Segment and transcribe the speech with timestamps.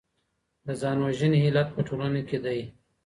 [0.65, 2.59] د ځان وژنې علت په ټولنه کي دی.